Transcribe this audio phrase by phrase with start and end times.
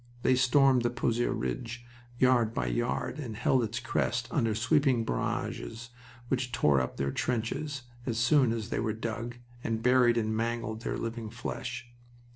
[0.23, 1.85] They stormed the Pozieres ridge
[2.17, 5.91] yard by yard, and held its crest under sweeping barrages
[6.27, 10.81] which tore up their trenches as soon as they were dug and buried and mangled
[10.81, 11.87] their living flesh.